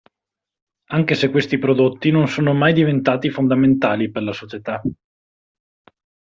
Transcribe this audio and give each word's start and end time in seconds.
Anche 0.97 1.13
se 1.13 1.29
questi 1.29 1.59
prodotti 1.59 2.09
non 2.09 2.27
sono 2.27 2.55
mai 2.55 2.73
diventati 2.73 3.29
fondamentali 3.29 4.09
per 4.09 4.23
la 4.23 4.33
società. 4.33 4.81